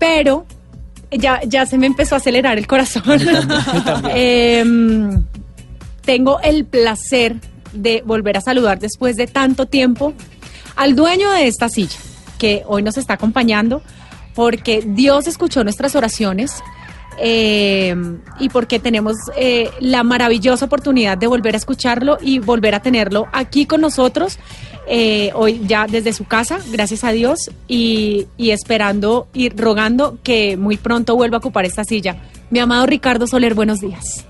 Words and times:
Pero 0.00 0.46
ya, 1.12 1.42
ya 1.44 1.66
se 1.66 1.78
me 1.78 1.86
empezó 1.86 2.16
a 2.16 2.18
acelerar 2.18 2.58
el 2.58 2.66
corazón. 2.66 3.04
Em, 4.14 5.22
tengo 6.04 6.40
el 6.40 6.64
placer 6.64 7.36
de 7.72 8.02
volver 8.04 8.36
a 8.36 8.40
saludar 8.40 8.80
después 8.80 9.16
de 9.16 9.28
tanto 9.28 9.66
tiempo 9.66 10.14
al 10.74 10.96
dueño 10.96 11.30
de 11.30 11.46
esta 11.46 11.68
silla, 11.68 11.98
que 12.38 12.64
hoy 12.66 12.82
nos 12.82 12.96
está 12.96 13.14
acompañando, 13.14 13.82
porque 14.34 14.82
Dios 14.84 15.26
escuchó 15.26 15.62
nuestras 15.62 15.94
oraciones. 15.94 16.62
Eh, 17.18 17.94
y 18.38 18.48
porque 18.48 18.78
tenemos 18.78 19.16
eh, 19.36 19.70
la 19.80 20.02
maravillosa 20.02 20.64
oportunidad 20.64 21.18
de 21.18 21.26
volver 21.26 21.54
a 21.54 21.58
escucharlo 21.58 22.18
y 22.20 22.38
volver 22.38 22.74
a 22.74 22.80
tenerlo 22.80 23.26
aquí 23.32 23.66
con 23.66 23.80
nosotros, 23.80 24.38
eh, 24.86 25.30
hoy 25.34 25.60
ya 25.66 25.86
desde 25.86 26.12
su 26.12 26.24
casa, 26.24 26.58
gracias 26.70 27.04
a 27.04 27.12
Dios, 27.12 27.50
y, 27.68 28.26
y 28.36 28.50
esperando 28.50 29.28
y 29.32 29.48
rogando 29.50 30.18
que 30.22 30.56
muy 30.56 30.76
pronto 30.76 31.16
vuelva 31.16 31.36
a 31.36 31.38
ocupar 31.38 31.64
esta 31.64 31.84
silla. 31.84 32.16
Mi 32.50 32.58
amado 32.58 32.86
Ricardo 32.86 33.26
Soler, 33.26 33.54
buenos 33.54 33.80
días. 33.80 34.26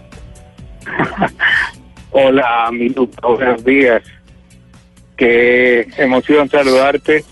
Hola, 2.11 2.71
Minuto, 2.73 3.37
buenos 3.37 3.65
días. 3.65 4.03
Qué 5.17 5.87
emoción 5.97 6.49
saludarte. 6.49 7.25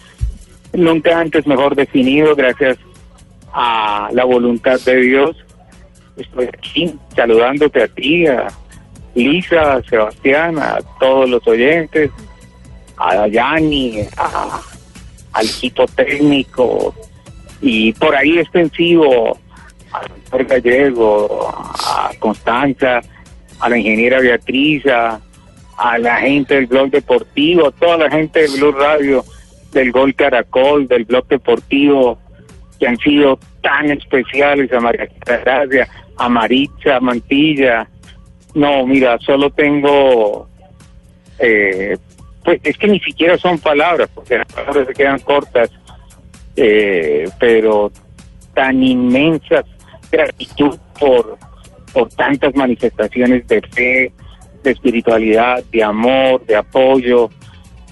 Nunca 0.72 1.18
antes 1.18 1.46
mejor 1.46 1.74
definido, 1.74 2.36
gracias 2.36 2.76
a 3.52 4.08
la 4.12 4.24
voluntad 4.24 4.78
de 4.80 4.96
Dios. 4.96 5.36
Estoy 6.16 6.46
aquí 6.46 6.94
saludándote 7.14 7.82
a 7.82 7.88
ti, 7.88 8.26
a 8.26 8.48
Lisa, 9.14 9.74
a 9.74 9.82
Sebastián, 9.82 10.58
a 10.58 10.78
todos 10.98 11.28
los 11.28 11.46
oyentes, 11.46 12.10
a 12.96 13.14
Dayani, 13.14 14.00
a, 14.16 14.60
al 15.32 15.46
equipo 15.46 15.86
técnico 15.86 16.94
y 17.60 17.92
por 17.92 18.14
ahí 18.14 18.38
extensivo 18.38 19.38
a 19.92 20.00
doctor 20.06 20.44
Gallego, 20.44 21.48
a 21.48 22.10
Constanza, 22.18 23.00
a 23.60 23.68
la 23.68 23.78
ingeniera 23.78 24.20
Beatriz, 24.20 24.86
a, 24.86 25.20
a 25.76 25.98
la 25.98 26.16
gente 26.18 26.54
del 26.54 26.66
blog 26.66 26.90
deportivo, 26.90 27.70
toda 27.72 27.96
la 27.96 28.10
gente 28.10 28.42
del 28.42 28.52
Blue 28.58 28.72
Radio, 28.72 29.24
del 29.72 29.92
Gol 29.92 30.14
Caracol, 30.14 30.86
del 30.86 31.04
blog 31.04 31.26
deportivo, 31.28 32.18
que 32.78 32.86
han 32.86 32.96
sido 32.98 33.38
tan 33.62 33.90
especiales, 33.90 34.72
a 34.72 34.80
María 34.80 35.08
Gracia, 35.24 35.88
a 36.16 36.28
Maritza 36.28 37.00
Mantilla. 37.00 37.88
No, 38.54 38.86
mira, 38.86 39.18
solo 39.18 39.50
tengo, 39.50 40.48
eh, 41.38 41.96
pues 42.44 42.60
es 42.62 42.76
que 42.78 42.88
ni 42.88 43.00
siquiera 43.00 43.36
son 43.38 43.58
palabras, 43.58 44.08
porque 44.14 44.38
las 44.38 44.52
palabras 44.52 44.86
se 44.86 44.94
quedan 44.94 45.18
cortas, 45.20 45.70
eh, 46.56 47.28
pero 47.38 47.92
tan 48.54 48.82
inmensas 48.82 49.64
gratitud 50.10 50.78
por, 50.98 51.38
por 51.92 52.08
tantas 52.10 52.54
manifestaciones 52.54 53.46
de 53.46 53.60
fe, 53.60 54.12
de 54.62 54.70
espiritualidad, 54.70 55.62
de 55.70 55.82
amor, 55.82 56.44
de 56.46 56.56
apoyo. 56.56 57.30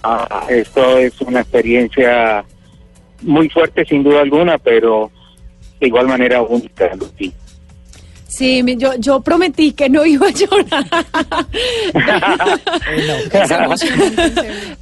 Ah, 0.03 0.47
esto 0.49 0.99
es 0.99 1.21
una 1.21 1.41
experiencia 1.41 2.45
muy 3.23 3.49
fuerte 3.49 3.85
sin 3.85 4.03
duda 4.03 4.21
alguna, 4.21 4.59
pero 4.59 5.11
de 5.81 5.87
igual 5.89 6.07
manera 6.09 6.43
única, 6.43 6.95
Lucy. 6.95 7.33
Sí, 8.29 8.63
mi- 8.63 8.77
yo, 8.77 8.95
yo 8.99 9.21
prometí 9.21 9.73
que 9.73 9.89
no 9.89 10.05
iba 10.07 10.27
a 10.27 10.31
llorar. 10.31 10.85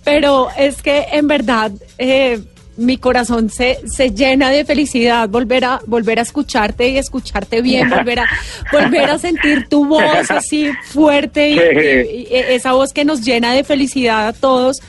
Pero 0.05 0.49
es 0.57 0.83
que 0.83 1.07
en 1.13 1.29
verdad 1.29 1.71
eh, 1.99 2.41
mi 2.77 2.97
corazón 2.97 3.51
se, 3.51 3.79
se 3.87 4.11
llena 4.11 4.51
de 4.51 4.65
felicidad 4.65 5.29
volver 5.29 5.65
a 5.65 5.81
volver 5.87 6.19
a 6.19 6.23
escucharte 6.23 6.89
y 6.89 6.99
escucharte 6.99 7.63
bien, 7.63 7.89
volver 7.91 8.21
a 8.21 8.27
volver 8.73 9.11
a 9.11 9.19
sentir 9.19 9.69
tu 9.69 9.87
voz 9.87 10.31
así 10.31 10.71
fuerte 10.89 11.51
y, 11.51 11.59
y- 11.59 12.27
y 12.31 12.37
esa 12.37 12.73
voz 12.73 12.93
que 12.93 13.05
nos 13.05 13.23
llena 13.25 13.53
de 13.55 13.65
felicidad 13.65 14.27
a 14.29 14.33
todos. 14.33 14.81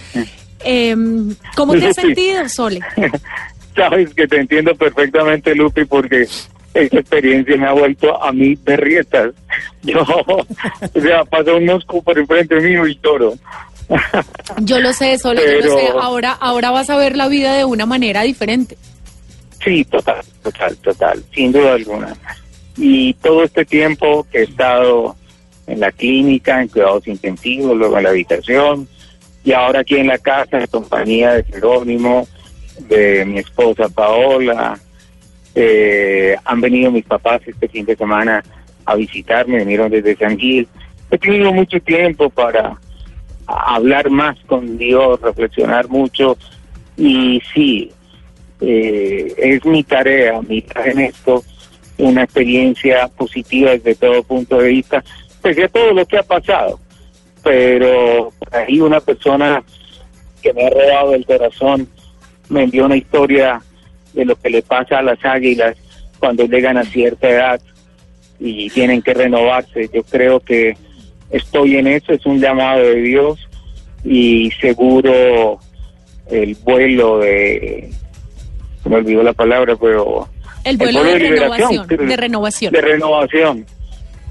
Em, 0.66 1.36
¿Cómo 1.56 1.74
te 1.74 1.88
has 1.88 1.96
sentido, 1.96 2.50
Sole? 2.50 2.82
Sabes 3.76 4.14
que 4.14 4.28
te 4.28 4.38
entiendo 4.40 4.74
perfectamente, 4.76 5.54
Lupi, 5.54 5.86
porque 5.86 6.28
esta 6.74 7.00
experiencia 7.00 7.56
me 7.56 7.68
ha 7.68 7.74
vuelto 7.74 8.22
a 8.22 8.32
mí 8.32 8.58
berrietas. 8.64 9.34
Yo, 9.84 10.02
o 10.02 11.02
sea, 11.02 11.24
pasa 11.26 11.54
un 11.54 11.66
mosco 11.66 12.02
por 12.02 12.18
enfrente 12.18 12.60
mío 12.60 12.88
y 12.88 13.00
lloro. 13.04 13.36
Yo 14.62 14.80
lo 14.80 14.92
sé, 14.92 15.18
Sole, 15.20 15.42
yo 15.46 15.68
lo 15.68 15.78
sé. 15.78 15.88
Ahora, 16.02 16.32
ahora 16.32 16.72
vas 16.72 16.90
a 16.90 16.98
ver 16.98 17.16
la 17.16 17.28
vida 17.28 17.54
de 17.56 17.66
una 17.66 17.86
manera 17.86 18.24
diferente. 18.24 18.76
Sí, 19.64 19.86
total, 19.86 20.26
total, 20.42 20.76
total, 20.78 21.24
sin 21.32 21.52
duda 21.52 21.76
alguna. 21.76 22.16
Y 22.78 23.14
todo 23.16 23.44
este 23.44 23.64
tiempo 23.64 24.26
que 24.32 24.40
he 24.40 24.44
estado 24.44 25.16
en 25.68 25.80
la 25.80 25.92
clínica, 25.92 26.62
en 26.62 26.68
cuidados 26.68 27.08
intensivos, 27.08 27.78
luego 27.78 27.98
en 27.98 28.04
la 28.06 28.10
habitación, 28.10 28.88
y 29.46 29.54
ahora 29.54 29.82
aquí 29.82 29.96
en 29.96 30.08
la 30.08 30.18
casa 30.18 30.60
en 30.60 30.68
compañía 30.68 31.34
de 31.36 31.44
Jerónimo, 31.44 32.28
de 32.90 33.24
mi 33.26 33.38
esposa 33.38 33.88
Paola, 33.88 34.78
eh, 35.54 36.36
han 36.44 36.60
venido 36.60 36.92
mis 36.92 37.06
papás 37.06 37.42
este 37.46 37.70
fin 37.70 37.86
de 37.86 37.96
semana 37.96 38.44
a 38.86 38.96
visitarme, 38.96 39.60
vinieron 39.60 39.92
desde 39.92 40.18
San 40.18 40.38
Gil. 40.38 40.68
He 41.12 41.18
tenido 41.20 41.54
mucho 41.54 41.80
tiempo 41.80 42.30
para 42.32 42.76
hablar 43.46 44.10
más 44.10 44.36
con 44.48 44.80
Dios, 44.80 45.22
reflexionar 45.22 45.88
mucho, 45.90 46.38
y 46.98 47.40
sí, 47.54 47.92
eh, 48.62 49.32
es 49.38 49.64
mi 49.64 49.84
tarea, 49.84 50.42
mi 50.42 50.64
tarea 50.64 50.92
en 50.92 51.00
esto, 51.02 51.44
una 52.00 52.24
experiencia 52.24 53.08
positiva 53.10 53.72
desde 53.72 53.94
todo 53.94 54.24
punto 54.24 54.58
de 54.58 54.70
vista, 54.70 55.04
pese 55.44 55.66
a 55.66 55.70
todo 55.70 55.94
lo 55.94 56.04
que 56.08 56.18
ha 56.18 56.24
pasado. 56.24 56.80
Pero 57.46 58.34
ahí 58.52 58.82
una 58.82 59.00
persona 59.00 59.64
que 60.42 60.52
me 60.52 60.66
ha 60.66 60.70
robado 60.72 61.14
el 61.14 61.26
corazón 61.28 61.88
me 62.50 62.64
envió 62.64 62.86
una 62.86 62.96
historia 62.96 63.62
de 64.14 64.26
lo 64.26 64.36
que 64.36 64.50
le 64.50 64.64
pasa 64.64 64.98
a 64.98 65.04
las 65.04 65.24
águilas 65.24 65.78
cuando 66.18 66.46
llegan 66.46 66.78
a 66.78 66.84
cierta 66.84 67.30
edad 67.30 67.62
y 68.40 68.72
tienen 68.72 69.04
que 69.04 69.14
renovarse. 69.14 69.88
Yo 69.94 70.02
creo 70.02 70.40
que 70.40 70.76
estoy 71.30 71.78
en 71.78 71.86
eso, 71.86 72.14
es 72.14 72.26
un 72.26 72.40
llamado 72.40 72.82
de 72.82 72.96
Dios 72.96 73.40
y 74.04 74.50
seguro 74.60 75.60
el 76.32 76.56
vuelo 76.56 77.20
de 77.20 77.92
me 78.86 78.96
olvidó 78.96 79.22
la 79.22 79.34
palabra, 79.34 79.76
pero 79.76 80.28
El 80.64 80.78
vuelo 80.78 81.04
de 81.04 81.20
renovación, 81.20 81.88
de 81.88 82.18
renovación. 82.18 82.74
de 82.74 82.82
renovación 82.82 83.66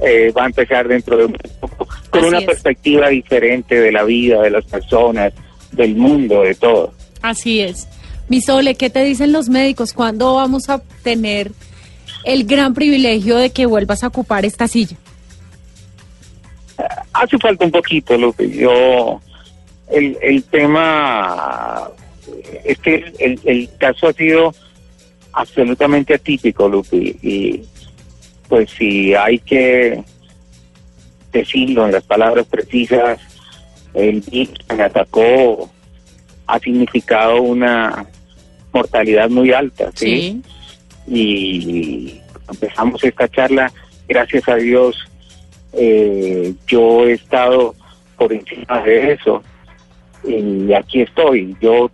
eh, 0.07 0.33
va 0.33 0.45
a 0.45 0.47
empezar 0.47 0.87
dentro 0.89 1.17
de 1.17 1.25
un 1.27 1.37
poco, 1.61 1.87
con 2.11 2.21
Así 2.21 2.29
una 2.29 2.39
es. 2.39 2.45
perspectiva 2.47 3.09
diferente 3.09 3.81
de 3.81 3.93
la 3.93 4.03
vida, 4.05 4.43
de 4.43 4.51
las 4.51 4.65
personas, 4.65 5.33
del 5.73 5.95
mundo, 5.97 6.43
de 6.43 6.55
todo. 6.55 6.93
Así 7.23 7.61
es. 7.61 7.89
Mi 8.29 8.41
Sole, 8.41 8.75
¿qué 8.75 8.91
te 8.91 9.05
dicen 9.05 9.33
los 9.33 9.49
médicos? 9.49 9.93
¿Cuándo 9.93 10.35
vamos 10.35 10.69
a 10.71 10.81
tener 11.03 11.53
el 12.25 12.45
gran 12.45 12.73
privilegio 12.75 13.37
de 13.37 13.51
que 13.51 13.67
vuelvas 13.67 14.03
a 14.03 14.09
ocupar 14.09 14.45
esta 14.45 14.67
silla? 14.69 14.97
Hace 17.13 17.39
falta 17.39 17.65
un 17.65 17.71
poquito, 17.71 18.17
Lupe. 18.19 18.51
Yo, 18.51 19.21
el, 19.91 20.17
el 20.21 20.43
tema 20.45 21.89
es 22.65 22.79
que 22.79 23.13
el, 23.19 23.41
el- 23.45 23.69
caso 23.79 24.09
ha 24.09 24.13
sido 24.13 24.55
absolutamente 25.33 26.15
atípico, 26.15 26.69
Lupe. 26.69 26.97
Y 27.23 27.63
pues 28.49 28.71
si 28.71 29.15
hay 29.15 29.39
que 29.39 30.03
decirlo 31.33 31.87
en 31.87 31.93
las 31.93 32.05
palabras 32.05 32.47
precisas, 32.47 33.21
el 33.95 34.21
virus 34.21 34.59
que 34.67 34.75
me 34.75 34.83
atacó 34.85 35.71
ha 36.47 36.59
significado 36.59 37.43
una 37.43 38.07
mortalidad 38.73 39.31
muy 39.31 39.53
alta, 39.53 39.91
¿sí? 39.95 40.43
y 41.07 42.21
empezamos 42.49 43.03
esta 43.05 43.29
charla, 43.29 43.73
gracias 44.09 44.49
a 44.49 44.57
Dios, 44.57 44.97
eh, 45.73 46.55
yo 46.67 47.07
he 47.07 47.13
estado 47.13 47.75
por 48.17 48.33
encima 48.33 48.81
de 48.83 49.13
eso. 49.13 49.43
Y 50.25 50.73
aquí 50.73 51.03
estoy. 51.03 51.57
Yo 51.61 51.91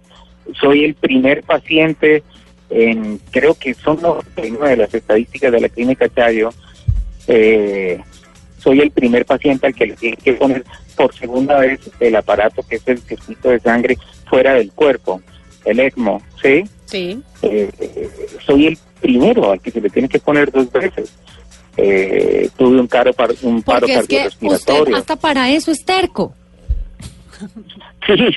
soy 0.61 0.85
el 0.85 0.95
primer 0.95 1.43
paciente 1.43 2.23
en, 2.71 3.19
creo 3.31 3.55
que 3.55 3.75
son 3.75 4.01
99 4.01 4.71
de 4.71 4.77
las 4.77 4.95
estadísticas 4.95 5.53
de 5.53 5.61
la 5.61 5.69
clínica 5.69 6.09
Chayo, 6.09 6.51
eh, 7.27 8.01
soy 8.59 8.81
el 8.81 8.91
primer 8.91 9.25
paciente 9.27 9.67
al 9.67 9.75
que 9.75 9.87
le 9.87 9.97
tiene 9.97 10.17
que 10.17 10.35
poner 10.35 10.65
por 10.97 11.15
segunda 11.15 11.59
vez 11.59 11.81
el 12.01 12.15
aparato 12.17 12.63
que 12.69 12.77
es 12.77 12.87
el 12.87 12.99
circuito 12.99 13.49
de 13.51 13.61
sangre 13.61 13.99
fuera 14.29 14.55
del 14.55 14.71
cuerpo, 14.73 15.21
el 15.65 15.81
ECMO, 15.81 16.23
¿sí? 16.43 16.65
Sí. 16.87 17.23
Eh, 17.43 17.71
soy 18.45 18.67
el 18.67 18.79
primero 19.01 19.53
al 19.53 19.61
que 19.61 19.71
se 19.71 19.81
le 19.81 19.89
tiene 19.91 20.09
que 20.09 20.19
poner 20.19 20.51
dos 20.53 20.71
veces. 20.73 21.13
Eh, 21.77 22.51
tuve 22.59 22.81
un, 22.81 22.87
caro, 22.87 23.13
par- 23.15 23.31
un 23.43 23.63
paro 23.63 23.87
es 23.87 24.07
que 24.07 24.17
usted 24.55 24.73
hasta 24.99 25.17
para 25.17 25.51
eso 25.51 25.71
es 25.71 25.83
terco. 25.85 26.35
Sí, 28.07 28.37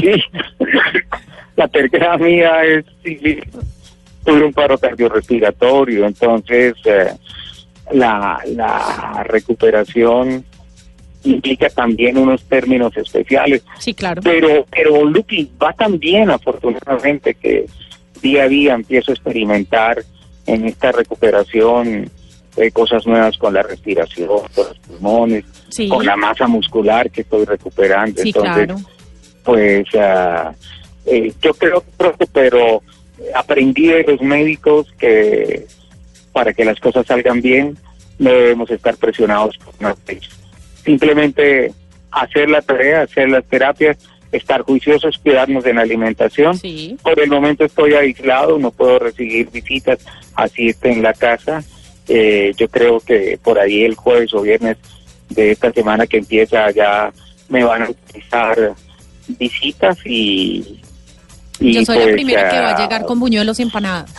sí. 0.00 0.22
La 1.56 1.68
tercera 1.68 2.16
mía 2.18 2.64
es. 2.64 2.84
Tuve 4.24 4.44
un 4.44 4.52
paro 4.52 4.78
cardiorrespiratorio, 4.78 6.06
entonces 6.06 6.74
eh, 6.84 7.12
la, 7.92 8.38
la 8.54 9.22
recuperación 9.24 10.44
implica 11.24 11.68
también 11.70 12.18
unos 12.18 12.42
términos 12.44 12.96
especiales. 12.96 13.62
Sí, 13.78 13.94
claro. 13.94 14.20
Pero, 14.24 14.66
pero 14.70 15.04
Lupi, 15.04 15.50
va 15.62 15.72
tan 15.72 15.98
bien 15.98 16.30
afortunadamente 16.30 17.34
que 17.34 17.66
día 18.20 18.44
a 18.44 18.48
día 18.48 18.74
empiezo 18.74 19.12
a 19.12 19.14
experimentar 19.14 20.02
en 20.46 20.66
esta 20.66 20.90
recuperación 20.92 22.10
eh, 22.56 22.70
cosas 22.72 23.06
nuevas 23.06 23.36
con 23.38 23.54
la 23.54 23.62
respiración, 23.62 24.28
con 24.54 24.66
los 24.68 24.78
pulmones, 24.80 25.44
Sí. 25.68 25.88
con 25.88 26.04
la 26.04 26.16
masa 26.16 26.46
muscular 26.46 27.10
que 27.10 27.22
estoy 27.22 27.44
recuperando. 27.46 28.20
Sí, 28.20 28.28
Entonces, 28.28 28.66
claro. 28.66 28.80
pues 29.44 29.86
ah, 29.98 30.52
eh, 31.06 31.32
yo 31.40 31.54
creo 31.54 31.82
pronto, 31.96 32.26
pero 32.32 32.82
aprendí 33.34 33.88
de 33.88 34.04
los 34.04 34.20
médicos 34.20 34.92
que 34.98 35.66
para 36.32 36.52
que 36.52 36.64
las 36.64 36.80
cosas 36.80 37.06
salgan 37.06 37.40
bien 37.40 37.76
no 38.18 38.30
debemos 38.30 38.70
estar 38.70 38.96
presionados 38.96 39.58
por 39.58 39.74
una 39.80 39.94
fecha. 39.94 40.30
Simplemente 40.84 41.72
hacer 42.10 42.48
la 42.50 42.62
tarea, 42.62 43.02
hacer 43.02 43.28
las 43.28 43.44
terapias, 43.44 43.98
estar 44.30 44.62
juiciosos, 44.62 45.18
cuidarnos 45.18 45.64
en 45.66 45.76
la 45.76 45.82
alimentación. 45.82 46.56
Sí. 46.56 46.96
Por 47.02 47.20
el 47.20 47.30
momento 47.30 47.64
estoy 47.64 47.94
aislado, 47.94 48.58
no 48.58 48.70
puedo 48.70 48.98
recibir 48.98 49.50
visitas, 49.50 49.98
así 50.34 50.68
esté 50.68 50.92
en 50.92 51.02
la 51.02 51.12
casa. 51.12 51.62
Eh, 52.08 52.52
yo 52.56 52.68
creo 52.68 53.00
que 53.00 53.38
por 53.42 53.58
ahí 53.58 53.84
el 53.84 53.94
jueves 53.94 54.32
o 54.34 54.42
viernes 54.42 54.76
de 55.28 55.52
esta 55.52 55.72
semana 55.72 56.06
que 56.06 56.18
empieza 56.18 56.70
ya 56.70 57.12
me 57.48 57.64
van 57.64 57.82
a 57.82 57.90
utilizar 57.90 58.72
visitas 59.38 59.98
y... 60.04 60.80
y 61.62 61.74
Yo 61.74 61.84
soy 61.84 61.98
la 61.98 62.04
pues, 62.04 62.14
primera 62.14 62.48
que 62.48 62.60
va 62.60 62.70
a 62.70 62.78
llegar 62.78 63.04
con 63.04 63.20
buñuelos 63.20 63.58
y 63.58 63.62
empanadas. 63.62 64.10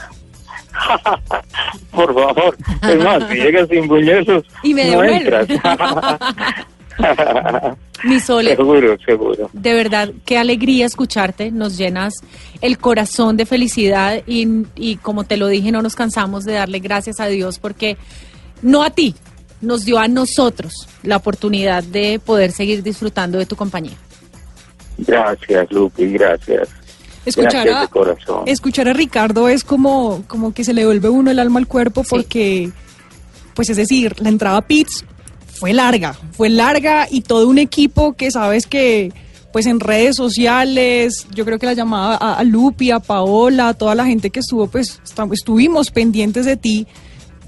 Por 1.92 2.13
favor, 2.13 2.57
es 2.81 3.04
más, 3.04 3.30
si 3.30 3.36
llegas 3.36 3.68
sin 3.69 3.88
buñuelos, 3.88 4.44
Y 4.63 4.74
me 4.74 4.92
no 4.92 5.04
entras. 5.04 5.48
Mi 8.04 8.19
Sole, 8.19 8.56
seguro, 8.56 8.98
seguro. 9.06 9.50
de 9.54 9.74
verdad, 9.74 10.12
qué 10.25 10.38
alegría 10.38 10.86
escucharte. 10.86 11.51
Nos 11.51 11.78
llenas 11.78 12.16
el 12.62 12.78
corazón 12.78 13.38
de 13.38 13.46
felicidad 13.46 14.22
y, 14.28 14.66
y 14.75 14.98
como 14.98 15.24
te 15.24 15.38
lo 15.38 15.48
dije, 15.48 15.72
no 15.72 15.81
nos 15.81 15.96
cansamos 15.96 16.44
de 16.44 16.54
darle 16.54 16.80
gracias 16.80 17.19
a 17.19 17.28
Dios 17.28 17.60
porque 17.60 17.98
no 18.62 18.84
a 18.84 18.89
ti, 18.89 19.16
nos 19.62 19.86
dio 19.86 20.00
a 20.00 20.07
nosotros 20.07 20.88
la 21.01 21.18
oportunidad 21.18 21.84
de 21.84 22.19
poder 22.24 22.51
seguir 22.51 22.84
disfrutando 22.84 23.38
de 23.38 23.46
tu 23.46 23.56
compañía. 23.56 23.96
Gracias, 24.98 25.72
Lupi, 25.72 26.07
gracias. 26.07 26.69
Escuchar 27.25 27.68
a, 27.70 27.88
corazón. 27.88 28.44
escuchar 28.48 28.88
a 28.90 28.94
Ricardo 28.94 29.48
es 29.50 29.64
como, 29.64 30.24
como 30.28 30.54
que 30.54 30.64
se 30.64 30.74
le 30.74 30.86
vuelve 30.86 31.10
uno 31.10 31.31
el 31.31 31.40
alma 31.40 31.60
al 31.60 31.68
cuerpo 31.68 32.04
Sí. 32.04 32.10
porque, 32.10 32.72
pues 33.54 33.70
es 33.70 33.78
decir, 33.78 34.16
la 34.20 34.30
entrada 34.30 34.58
a 34.58 34.62
Pits 34.62 35.06
fue 35.54 35.74
larga, 35.74 36.14
fue 36.34 36.50
larga 36.50 37.08
y 37.10 37.22
todo 37.22 37.48
un 37.48 37.58
equipo 37.60 38.14
que 38.14 38.31
sabes 38.31 38.68
que, 38.68 39.14
pues 39.54 39.66
en 39.68 39.80
redes 39.80 40.16
sociales, 40.18 41.28
yo 41.34 41.46
creo 41.46 41.60
que 41.60 41.66
la 41.68 41.74
llamaba 41.74 42.16
a, 42.16 42.36
a 42.40 42.44
Lupi, 42.44 42.92
a 42.92 43.00
Paola, 43.00 43.70
a 43.70 43.74
toda 43.74 43.96
la 43.96 44.06
gente 44.06 44.30
que 44.30 44.40
estuvo, 44.42 44.68
pues 44.68 45.00
estuvimos 45.31 45.92
pendientes 45.92 46.46
de 46.46 46.58
ti. 46.58 46.88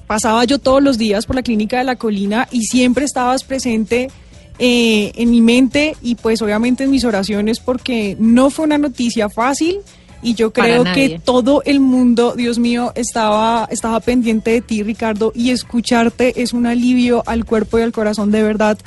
Pasaba 0.08 0.44
yo 0.46 0.60
todos 0.60 0.84
los 0.84 0.98
días 1.00 1.26
por 1.26 1.36
la 1.36 1.42
clínica 1.42 1.80
de 1.80 1.84
la 1.84 1.96
colina 1.96 2.48
y 2.52 2.66
siempre 2.68 3.06
estabas 3.06 3.44
presente 3.44 4.12
eh, 4.60 5.12
en 5.16 5.32
mi 5.32 5.42
mente 5.42 5.96
y 6.02 6.16
pues 6.16 6.42
obviamente 6.42 6.84
en 6.86 6.92
mis 6.92 7.04
oraciones 7.04 7.60
porque 7.60 8.16
no 8.20 8.50
fue 8.50 8.66
una 8.66 8.78
noticia 8.78 9.30
fácil 9.30 9.78
y 10.22 10.34
yo 10.34 10.52
creo 10.52 10.84
que 10.96 11.20
todo 11.20 11.62
el 11.66 11.80
mundo, 11.80 12.34
Dios 12.36 12.58
mío, 12.58 12.92
estaba, 12.96 13.68
estaba 13.70 14.00
pendiente 14.00 14.52
de 14.52 14.62
ti, 14.62 14.82
Ricardo, 14.82 15.32
y 15.36 15.52
escucharte 15.52 16.42
es 16.42 16.54
un 16.54 16.66
alivio 16.66 17.22
al 17.28 17.46
cuerpo 17.46 17.78
y 17.78 17.84
al 17.84 17.92
corazón 17.92 18.32
de 18.32 18.42
verdad 18.42 18.78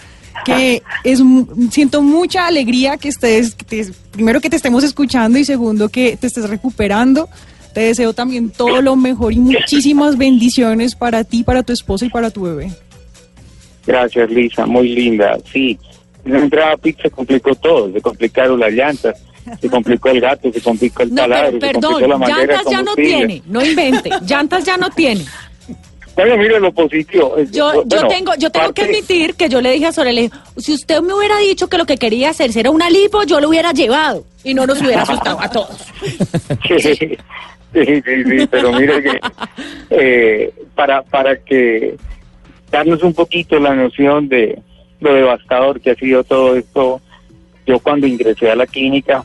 que 0.45 0.83
es 1.05 1.21
siento 1.71 2.01
mucha 2.01 2.47
alegría 2.47 2.97
que 2.97 3.09
estés 3.09 3.55
que 3.55 3.65
te- 3.65 3.93
primero 4.13 4.41
que 4.41 4.49
te 4.51 4.57
estemos 4.57 4.85
escuchando 4.85 5.39
y 5.39 5.45
segundo 5.45 5.89
que 5.89 6.17
te 6.17 6.27
estés 6.29 6.49
recuperando. 6.49 7.29
Te 7.75 7.81
deseo 7.81 8.13
también 8.15 8.51
todo 8.51 8.81
lo 8.81 8.97
mejor 8.97 9.33
y 9.33 9.39
muchísimas 9.39 10.17
bendiciones 10.17 10.95
para 10.97 11.23
ti, 11.25 11.43
para 11.45 11.63
tu 11.63 11.73
esposa 11.73 12.07
y 12.07 12.09
para 12.11 12.31
tu 12.31 12.43
bebé. 12.43 12.73
Gracias, 13.89 14.31
Lisa, 14.31 14.67
muy 14.67 14.91
linda. 14.91 15.39
Sí, 15.51 15.79
en 16.27 16.33
la 16.33 16.39
entrada 16.41 16.73
a 16.73 16.77
pizza 16.77 17.05
se 17.05 17.11
complicó 17.11 17.55
todo, 17.55 17.91
se 17.91 18.03
complicaron 18.03 18.61
las 18.61 18.71
llantas, 18.71 19.19
se 19.59 19.71
complicó 19.71 20.11
el 20.11 20.21
gato, 20.21 20.53
se 20.53 20.61
complicó 20.61 21.05
el 21.05 21.15
No, 21.15 21.23
taladro, 21.23 21.59
pero 21.59 21.81
se 21.81 21.87
complicó 21.87 21.95
perdón, 21.95 22.11
la 22.11 22.19
manguera 22.19 22.53
llantas 22.53 22.71
ya 22.71 22.83
no 22.83 22.95
tiene, 22.95 23.43
no 23.47 23.65
invente, 23.65 24.11
llantas 24.27 24.65
ya 24.65 24.77
no 24.77 24.91
tiene. 24.91 25.25
Bueno, 26.15 26.37
mire 26.37 26.61
lo 26.61 26.71
positivo. 26.71 27.37
Yo, 27.51 27.83
yo 27.87 28.09
tengo, 28.09 28.33
yo 28.39 28.51
tengo 28.51 28.75
que 28.75 28.83
admitir 28.83 29.37
que 29.37 29.49
yo 29.49 29.63
le 29.63 29.73
dije 29.73 29.87
a 29.87 30.05
dije, 30.05 30.31
si 30.59 30.75
usted 30.75 31.01
me 31.01 31.15
hubiera 31.15 31.39
dicho 31.39 31.69
que 31.69 31.79
lo 31.79 31.87
que 31.87 31.97
quería 31.97 32.29
hacer 32.29 32.51
era 32.55 32.71
una 32.71 32.91
lipo, 32.91 33.23
yo 33.23 33.41
lo 33.41 33.49
hubiera 33.49 33.73
llevado 33.73 34.23
y 34.45 34.53
no 34.53 34.67
nos 34.67 34.83
hubiera 34.83 35.01
asustado 35.03 35.41
a 35.41 35.49
todos. 35.51 35.87
Sí, 37.71 37.75
sí, 37.75 38.03
sí, 38.03 38.25
sí, 38.25 38.47
pero 38.51 38.73
mire 38.73 39.03
que 39.03 39.21
eh, 39.91 40.53
para, 40.75 41.03
para 41.03 41.37
que 41.37 41.97
darnos 42.71 43.03
un 43.03 43.15
poquito 43.15 43.59
la 43.59 43.75
noción 43.75 44.29
de 44.29 44.61
lo 45.01 45.15
devastador 45.15 45.81
que 45.81 45.93
ha 45.93 45.95
sido 45.95 46.25
todo 46.25 46.57
esto, 46.57 47.01
yo 47.67 47.79
cuando 47.79 48.07
ingresé 48.07 48.51
a 48.51 48.57
la 48.57 48.67
clínica 48.67 49.25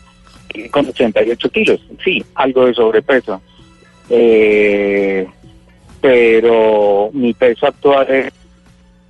eh, 0.54 0.70
con 0.70 0.88
88 0.88 1.50
kilos, 1.50 1.80
sí, 2.04 2.24
algo 2.36 2.66
de 2.66 2.74
sobrepeso, 2.74 3.42
eh, 4.10 5.28
pero 6.02 7.10
mi 7.14 7.34
peso 7.34 7.68
actual 7.68 8.08
es 8.10 8.34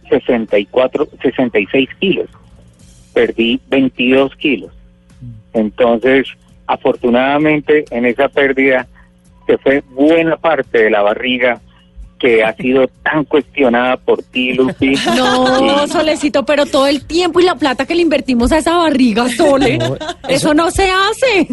64, 0.10 1.08
66 1.22 1.90
kilos, 2.00 2.30
perdí 3.14 3.60
22 3.68 4.36
kilos. 4.36 4.72
Entonces, 5.54 6.28
afortunadamente, 6.68 7.86
en 7.92 8.06
esa 8.06 8.30
pérdida 8.30 8.88
se 9.46 9.58
fue 9.58 9.84
buena 9.90 10.38
parte 10.38 10.84
de 10.84 10.90
la 10.90 11.02
barriga 11.02 11.62
que 12.24 12.42
ha 12.42 12.56
sido 12.56 12.88
tan 13.04 13.26
cuestionada 13.26 13.98
por 13.98 14.24
ti, 14.24 14.54
Lupi. 14.54 14.94
No, 15.18 15.86
Solecito, 15.90 16.46
pero 16.46 16.66
todo 16.66 16.88
el 16.88 17.04
tiempo 17.04 17.42
y 17.42 17.44
la 17.44 17.56
plata 17.56 17.86
que 17.86 17.96
le 17.96 18.02
invertimos 18.02 18.54
a 18.54 18.60
esa 18.60 18.78
barriga, 18.78 19.28
Sole, 19.28 19.78
eso 20.30 20.54
no 20.54 20.72
se 20.72 20.90
hace. 20.90 21.48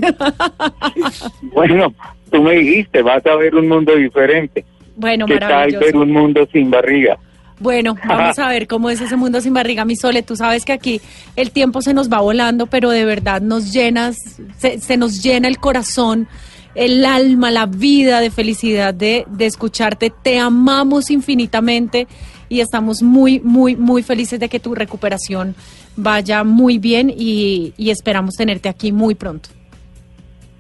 bueno, 1.43 1.93
tú 2.31 2.41
me 2.41 2.53
dijiste, 2.53 3.03
vas 3.03 3.27
a 3.27 3.35
ver 3.35 3.57
un 3.57 3.67
mundo 3.67 3.97
diferente. 3.97 4.65
Bueno, 4.95 5.27
¿Qué 5.27 5.39
tal 5.39 5.73
ver 5.73 5.81
maravilloso. 5.81 5.99
un 5.99 6.13
mundo 6.13 6.49
sin 6.53 6.71
barriga? 6.71 7.19
Bueno, 7.59 7.97
vamos 8.07 8.39
a 8.39 8.49
ver 8.49 8.69
cómo 8.69 8.91
es 8.91 9.01
ese 9.01 9.17
mundo 9.17 9.41
sin 9.41 9.53
barriga, 9.53 9.85
mi 9.85 9.97
Sole. 9.97 10.23
Tú 10.23 10.37
sabes 10.37 10.65
que 10.65 10.73
aquí 10.73 11.01
el 11.35 11.51
tiempo 11.51 11.83
se 11.83 11.95
nos 11.95 12.09
va 12.09 12.21
volando, 12.21 12.67
pero 12.67 12.91
de 12.91 13.05
verdad 13.05 13.41
nos 13.41 13.73
llenas, 13.73 14.17
se, 14.57 14.79
se 14.79 14.97
nos 14.97 15.21
llena 15.21 15.49
el 15.49 15.59
corazón, 15.59 16.29
el 16.75 17.05
alma, 17.05 17.51
la 17.51 17.67
vida 17.67 18.21
de 18.21 18.31
felicidad 18.31 18.95
de, 18.95 19.25
de 19.29 19.47
escucharte. 19.47 20.13
Te 20.23 20.39
amamos 20.39 21.11
infinitamente 21.11 22.07
y 22.49 22.61
estamos 22.61 23.03
muy, 23.03 23.41
muy, 23.41 23.77
muy 23.77 24.03
felices 24.03 24.39
de 24.41 24.49
que 24.49 24.61
tu 24.61 24.75
recuperación 24.75 25.55
vaya 25.97 26.45
muy 26.45 26.79
bien 26.79 27.13
y, 27.17 27.73
y 27.77 27.91
esperamos 27.91 28.35
tenerte 28.35 28.69
aquí 28.69 28.93
muy 28.93 29.15
pronto. 29.15 29.49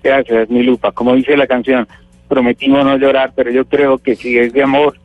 Gracias, 0.02 0.48
mi 0.48 0.62
Lupa. 0.62 0.92
Como 0.92 1.14
dice 1.14 1.36
la 1.36 1.46
canción, 1.46 1.86
prometimos 2.28 2.84
no 2.84 2.96
llorar, 2.96 3.32
pero 3.34 3.50
yo 3.50 3.64
creo 3.66 3.98
que 3.98 4.16
si 4.16 4.38
es 4.38 4.52
de 4.52 4.62
amor 4.62 4.98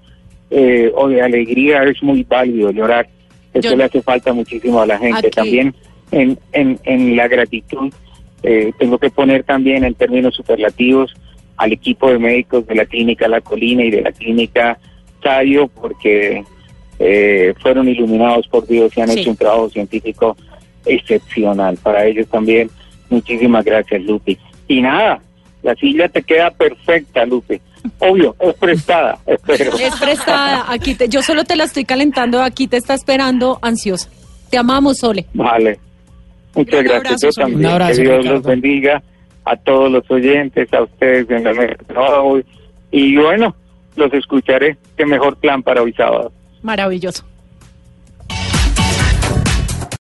eh, 0.49 0.91
o 0.95 1.07
de 1.09 1.21
alegría 1.21 1.83
es 1.83 2.01
muy 2.01 2.23
válido 2.23 2.71
llorar. 2.71 3.07
Eso 3.53 3.69
Yo- 3.71 3.75
le 3.75 3.83
hace 3.85 4.01
falta 4.01 4.31
muchísimo 4.33 4.79
a 4.81 4.85
la 4.85 4.97
gente. 4.97 5.27
Aquí. 5.27 5.29
También 5.31 5.75
en, 6.11 6.37
en, 6.53 6.79
en 6.83 7.15
la 7.15 7.27
gratitud 7.27 7.91
eh, 8.43 8.71
tengo 8.77 8.97
que 8.97 9.09
poner 9.09 9.43
también 9.43 9.83
en 9.83 9.93
términos 9.95 10.35
superlativos 10.35 11.13
al 11.57 11.71
equipo 11.73 12.09
de 12.09 12.19
médicos 12.19 12.67
de 12.67 12.75
la 12.75 12.85
clínica 12.85 13.27
La 13.27 13.41
Colina 13.41 13.83
y 13.83 13.89
de 13.91 14.01
la 14.01 14.11
clínica 14.11 14.77
Sayo 15.23 15.67
porque 15.67 16.43
eh, 16.99 17.53
fueron 17.61 17.87
iluminados 17.89 18.47
por 18.47 18.67
Dios 18.67 18.91
y 18.95 19.01
han 19.01 19.09
Sí. 19.09 19.19
hecho 19.21 19.31
un 19.31 19.37
trabajo 19.37 19.69
científico 19.69 20.35
excepcional. 20.85 21.77
Para 21.81 22.05
ellos 22.05 22.27
también, 22.27 22.69
muchísimas 23.09 23.63
gracias, 23.65 24.01
Lupe. 24.03 24.37
Y 24.67 24.81
nada, 24.81 25.19
la 25.63 25.75
silla 25.75 26.07
te 26.09 26.21
queda 26.23 26.51
perfecta, 26.51 27.25
Lupe. 27.25 27.61
Obvio, 27.99 28.35
es 28.39 28.53
prestada, 28.55 29.19
espero. 29.25 29.77
Es 29.77 29.95
prestada. 29.95 30.65
Aquí 30.71 30.95
te- 30.95 31.07
yo 31.09 31.21
solo 31.21 31.43
te 31.43 31.55
la 31.55 31.65
estoy 31.65 31.85
calentando. 31.85 32.41
Aquí 32.41 32.67
te 32.67 32.77
está 32.77 32.93
esperando 32.93 33.59
ansiosa. 33.61 34.09
Te 34.49 34.57
amamos, 34.57 34.99
Sole. 34.99 35.25
Vale. 35.33 35.79
Muchas 36.55 36.83
gracias. 36.83 37.23
abrazo, 37.23 37.27
Yo 37.27 37.41
también. 37.41 37.59
Un 37.59 37.65
abrazo, 37.65 37.95
que 37.95 38.01
Dios 38.01 38.17
Ricardo. 38.17 38.33
los 38.35 38.43
bendiga 38.43 39.03
a 39.45 39.55
todos 39.57 39.91
los 39.91 40.09
oyentes, 40.11 40.73
a 40.73 40.83
ustedes 40.83 41.29
en 41.29 41.43
la 41.43 41.53
mesa. 41.53 41.75
Y 42.91 43.17
bueno, 43.17 43.55
los 43.95 44.13
escucharé. 44.13 44.77
Qué 44.97 45.05
mejor 45.05 45.35
plan 45.37 45.61
para 45.61 45.81
hoy 45.81 45.93
sábado. 45.93 46.31
Maravilloso. 46.63 47.23